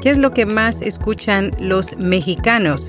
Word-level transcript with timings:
¿Qué 0.00 0.08
es 0.08 0.16
lo 0.16 0.30
que 0.30 0.46
más 0.46 0.80
escuchan 0.80 1.50
los 1.60 1.94
mexicanos? 1.98 2.88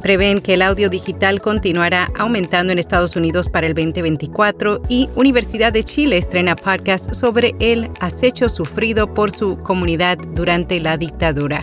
Prevén 0.00 0.40
que 0.40 0.54
el 0.54 0.62
audio 0.62 0.90
digital 0.90 1.40
continuará 1.40 2.08
aumentando 2.18 2.72
en 2.72 2.80
Estados 2.80 3.14
Unidos 3.14 3.48
para 3.48 3.68
el 3.68 3.74
2024 3.74 4.82
y 4.88 5.08
Universidad 5.14 5.72
de 5.72 5.84
Chile 5.84 6.18
estrena 6.18 6.56
podcast 6.56 7.14
sobre 7.14 7.54
el 7.60 7.88
acecho 8.00 8.48
sufrido 8.48 9.14
por 9.14 9.30
su 9.30 9.56
comunidad 9.58 10.18
durante 10.34 10.80
la 10.80 10.96
dictadura. 10.96 11.62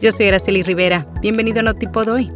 Yo 0.00 0.10
soy 0.10 0.28
Araceli 0.28 0.62
Rivera. 0.62 1.06
Bienvenido 1.20 1.60
a 1.60 1.64
Notipod 1.64 2.08
hoy. 2.08 2.30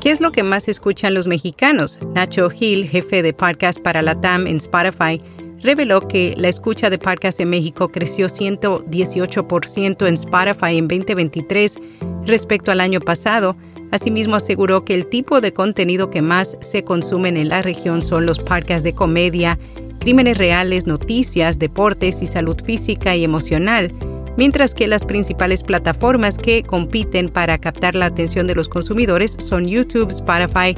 ¿Qué 0.00 0.10
es 0.10 0.20
lo 0.20 0.32
que 0.32 0.42
más 0.42 0.66
escuchan 0.66 1.14
los 1.14 1.28
mexicanos? 1.28 2.00
Nacho 2.12 2.50
Gil, 2.50 2.88
jefe 2.88 3.22
de 3.22 3.32
podcast 3.32 3.80
para 3.80 4.02
la 4.02 4.20
TAM 4.20 4.48
en 4.48 4.56
Spotify, 4.56 5.20
reveló 5.66 6.06
que 6.06 6.32
la 6.36 6.48
escucha 6.48 6.88
de 6.88 6.96
podcast 6.96 7.40
en 7.40 7.50
México 7.50 7.88
creció 7.88 8.28
118% 8.28 10.06
en 10.06 10.14
Spotify 10.14 10.78
en 10.78 10.86
2023 10.88 11.78
respecto 12.24 12.70
al 12.70 12.80
año 12.80 13.00
pasado. 13.00 13.56
Asimismo, 13.90 14.36
aseguró 14.36 14.84
que 14.84 14.94
el 14.94 15.08
tipo 15.08 15.40
de 15.40 15.52
contenido 15.52 16.08
que 16.08 16.22
más 16.22 16.56
se 16.60 16.84
consumen 16.84 17.36
en 17.36 17.48
la 17.48 17.62
región 17.62 18.00
son 18.00 18.26
los 18.26 18.38
podcasts 18.38 18.84
de 18.84 18.94
comedia, 18.94 19.58
crímenes 19.98 20.38
reales, 20.38 20.86
noticias, 20.86 21.58
deportes 21.58 22.22
y 22.22 22.26
salud 22.26 22.56
física 22.64 23.16
y 23.16 23.24
emocional, 23.24 23.92
mientras 24.36 24.72
que 24.72 24.86
las 24.86 25.04
principales 25.04 25.64
plataformas 25.64 26.38
que 26.38 26.62
compiten 26.62 27.28
para 27.28 27.58
captar 27.58 27.96
la 27.96 28.06
atención 28.06 28.46
de 28.46 28.54
los 28.54 28.68
consumidores 28.68 29.36
son 29.40 29.66
YouTube, 29.66 30.10
Spotify, 30.10 30.76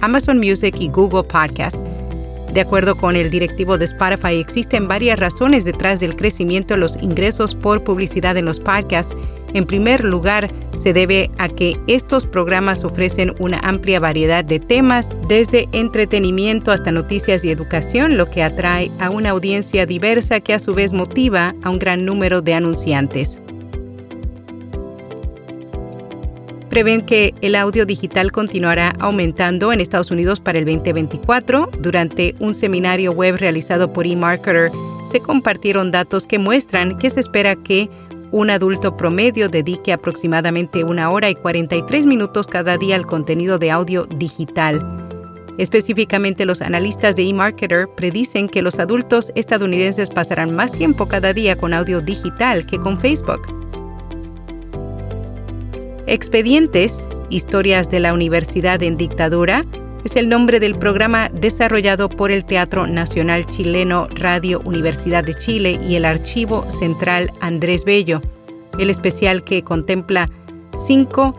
Amazon 0.00 0.38
Music 0.38 0.76
y 0.78 0.88
Google 0.88 1.24
Podcasts. 1.24 1.82
De 2.52 2.62
acuerdo 2.62 2.96
con 2.96 3.14
el 3.14 3.30
directivo 3.30 3.76
de 3.76 3.84
Spotify, 3.84 4.40
existen 4.40 4.88
varias 4.88 5.18
razones 5.18 5.64
detrás 5.64 6.00
del 6.00 6.16
crecimiento 6.16 6.74
de 6.74 6.80
los 6.80 6.96
ingresos 7.02 7.54
por 7.54 7.84
publicidad 7.84 8.36
en 8.36 8.46
los 8.46 8.58
podcasts. 8.58 9.14
En 9.54 9.66
primer 9.66 10.04
lugar, 10.04 10.50
se 10.76 10.92
debe 10.92 11.30
a 11.38 11.48
que 11.48 11.78
estos 11.86 12.26
programas 12.26 12.84
ofrecen 12.84 13.34
una 13.38 13.58
amplia 13.60 14.00
variedad 14.00 14.44
de 14.44 14.60
temas, 14.60 15.08
desde 15.28 15.68
entretenimiento 15.72 16.70
hasta 16.70 16.92
noticias 16.92 17.44
y 17.44 17.50
educación, 17.50 18.16
lo 18.16 18.30
que 18.30 18.42
atrae 18.42 18.90
a 18.98 19.10
una 19.10 19.30
audiencia 19.30 19.86
diversa 19.86 20.40
que 20.40 20.54
a 20.54 20.58
su 20.58 20.74
vez 20.74 20.92
motiva 20.92 21.54
a 21.62 21.70
un 21.70 21.78
gran 21.78 22.04
número 22.04 22.42
de 22.42 22.54
anunciantes. 22.54 23.40
Prevén 26.68 27.02
que 27.02 27.34
el 27.40 27.54
audio 27.54 27.86
digital 27.86 28.32
continuará 28.32 28.92
aumentando 29.00 29.72
en 29.72 29.80
Estados 29.80 30.10
Unidos 30.10 30.40
para 30.40 30.58
el 30.58 30.64
2024. 30.64 31.70
Durante 31.80 32.34
un 32.38 32.54
seminario 32.54 33.12
web 33.12 33.36
realizado 33.36 33.92
por 33.92 34.06
eMarketer, 34.06 34.70
se 35.06 35.20
compartieron 35.20 35.90
datos 35.90 36.26
que 36.26 36.38
muestran 36.38 36.98
que 36.98 37.10
se 37.10 37.20
espera 37.20 37.56
que 37.56 37.88
un 38.30 38.50
adulto 38.50 38.96
promedio 38.96 39.48
dedique 39.48 39.92
aproximadamente 39.92 40.84
una 40.84 41.10
hora 41.10 41.30
y 41.30 41.34
43 41.34 42.06
minutos 42.06 42.46
cada 42.46 42.76
día 42.76 42.96
al 42.96 43.06
contenido 43.06 43.58
de 43.58 43.70
audio 43.70 44.04
digital. 44.04 44.86
Específicamente, 45.56 46.46
los 46.46 46.62
analistas 46.62 47.16
de 47.16 47.28
eMarketer 47.28 47.88
predicen 47.96 48.48
que 48.48 48.62
los 48.62 48.78
adultos 48.78 49.32
estadounidenses 49.34 50.08
pasarán 50.08 50.54
más 50.54 50.70
tiempo 50.70 51.06
cada 51.06 51.32
día 51.32 51.56
con 51.56 51.74
audio 51.74 52.00
digital 52.00 52.64
que 52.64 52.78
con 52.78 53.00
Facebook. 53.00 53.57
Expedientes, 56.10 57.06
Historias 57.28 57.90
de 57.90 58.00
la 58.00 58.14
Universidad 58.14 58.82
en 58.82 58.96
Dictadura, 58.96 59.60
es 60.06 60.16
el 60.16 60.30
nombre 60.30 60.58
del 60.58 60.78
programa 60.78 61.28
desarrollado 61.28 62.08
por 62.08 62.30
el 62.30 62.46
Teatro 62.46 62.86
Nacional 62.86 63.44
Chileno 63.44 64.08
Radio 64.14 64.62
Universidad 64.64 65.22
de 65.22 65.34
Chile 65.34 65.78
y 65.86 65.96
el 65.96 66.06
Archivo 66.06 66.64
Central 66.70 67.30
Andrés 67.42 67.84
Bello. 67.84 68.22
El 68.78 68.88
especial 68.88 69.44
que 69.44 69.62
contempla 69.62 70.24
cinco 70.78 71.34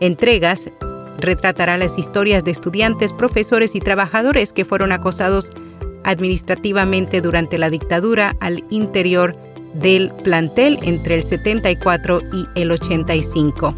entregas 0.00 0.70
retratará 1.18 1.76
las 1.76 1.98
historias 1.98 2.42
de 2.42 2.52
estudiantes, 2.52 3.12
profesores 3.12 3.74
y 3.74 3.80
trabajadores 3.80 4.54
que 4.54 4.64
fueron 4.64 4.92
acosados 4.92 5.50
administrativamente 6.04 7.20
durante 7.20 7.58
la 7.58 7.68
dictadura 7.68 8.34
al 8.40 8.64
interior 8.70 9.36
del 9.74 10.10
plantel 10.24 10.78
entre 10.80 11.16
el 11.16 11.22
74 11.22 12.22
y 12.32 12.46
el 12.58 12.70
85. 12.70 13.74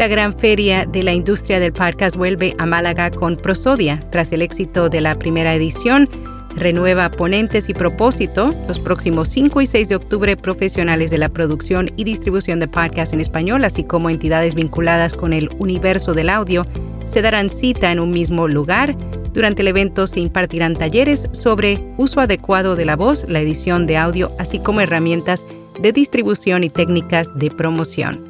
La 0.00 0.08
gran 0.08 0.32
feria 0.32 0.86
de 0.86 1.02
la 1.02 1.12
industria 1.12 1.60
del 1.60 1.74
podcast 1.74 2.16
vuelve 2.16 2.54
a 2.56 2.64
Málaga 2.64 3.10
con 3.10 3.36
Prosodia. 3.36 4.02
Tras 4.10 4.32
el 4.32 4.40
éxito 4.40 4.88
de 4.88 5.02
la 5.02 5.18
primera 5.18 5.54
edición, 5.54 6.08
renueva 6.56 7.10
ponentes 7.10 7.68
y 7.68 7.74
propósito. 7.74 8.46
Los 8.66 8.78
próximos 8.78 9.28
5 9.28 9.60
y 9.60 9.66
6 9.66 9.90
de 9.90 9.96
octubre, 9.96 10.38
profesionales 10.38 11.10
de 11.10 11.18
la 11.18 11.28
producción 11.28 11.90
y 11.98 12.04
distribución 12.04 12.60
de 12.60 12.66
podcasts 12.66 13.12
en 13.12 13.20
español, 13.20 13.62
así 13.62 13.84
como 13.84 14.08
entidades 14.08 14.54
vinculadas 14.54 15.12
con 15.12 15.34
el 15.34 15.50
universo 15.58 16.14
del 16.14 16.30
audio, 16.30 16.64
se 17.04 17.20
darán 17.20 17.50
cita 17.50 17.92
en 17.92 18.00
un 18.00 18.10
mismo 18.10 18.48
lugar. 18.48 18.96
Durante 19.34 19.60
el 19.60 19.68
evento 19.68 20.06
se 20.06 20.20
impartirán 20.20 20.76
talleres 20.76 21.28
sobre 21.32 21.78
uso 21.98 22.20
adecuado 22.20 22.74
de 22.74 22.86
la 22.86 22.96
voz, 22.96 23.28
la 23.28 23.40
edición 23.40 23.86
de 23.86 23.98
audio, 23.98 24.28
así 24.38 24.60
como 24.60 24.80
herramientas 24.80 25.44
de 25.78 25.92
distribución 25.92 26.64
y 26.64 26.70
técnicas 26.70 27.28
de 27.34 27.50
promoción. 27.50 28.29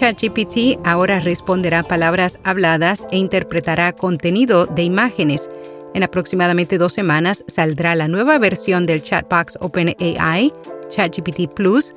ChatGPT 0.00 0.78
ahora 0.86 1.20
responderá 1.20 1.82
palabras 1.82 2.40
habladas 2.42 3.06
e 3.10 3.18
interpretará 3.18 3.92
contenido 3.92 4.64
de 4.64 4.82
imágenes. 4.82 5.50
En 5.92 6.02
aproximadamente 6.02 6.78
dos 6.78 6.94
semanas 6.94 7.44
saldrá 7.48 7.94
la 7.94 8.08
nueva 8.08 8.38
versión 8.38 8.86
del 8.86 9.02
chatbox 9.02 9.58
OpenAI, 9.60 10.54
ChatGPT 10.88 11.52
Plus. 11.54 11.90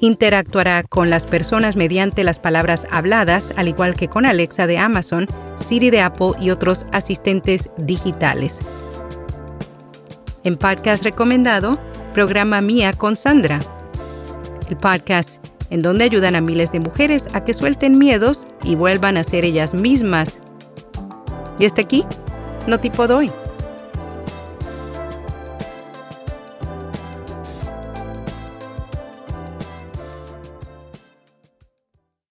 Interactuará 0.00 0.82
con 0.82 1.08
las 1.08 1.24
personas 1.24 1.76
mediante 1.76 2.24
las 2.24 2.40
palabras 2.40 2.84
habladas, 2.90 3.52
al 3.56 3.68
igual 3.68 3.94
que 3.94 4.08
con 4.08 4.26
Alexa 4.26 4.66
de 4.66 4.78
Amazon, 4.78 5.28
Siri 5.54 5.90
de 5.90 6.00
Apple 6.00 6.32
y 6.40 6.50
otros 6.50 6.84
asistentes 6.90 7.70
digitales. 7.76 8.58
En 10.42 10.56
podcast 10.56 11.04
recomendado, 11.04 11.78
programa 12.12 12.60
Mía 12.60 12.92
con 12.92 13.14
Sandra. 13.14 13.60
El 14.68 14.76
podcast 14.76 15.40
en 15.70 15.82
donde 15.82 16.04
ayudan 16.04 16.36
a 16.36 16.40
miles 16.40 16.72
de 16.72 16.80
mujeres 16.80 17.28
a 17.32 17.44
que 17.44 17.54
suelten 17.54 17.98
miedos 17.98 18.46
y 18.62 18.74
vuelvan 18.74 19.16
a 19.16 19.24
ser 19.24 19.44
ellas 19.44 19.72
mismas. 19.72 20.38
Y 21.58 21.64
hasta 21.64 21.82
aquí, 21.82 22.04
no 22.66 22.78
tipo 22.78 23.06
doy. 23.06 23.32